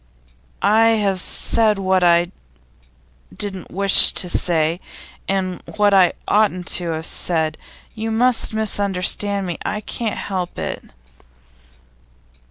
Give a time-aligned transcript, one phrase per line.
[0.63, 2.31] 'I have said what I
[3.37, 4.79] didn't wish to say,
[5.27, 7.55] and what I oughtn't to have said.
[7.93, 10.83] You must misunderstand me; I can't help it.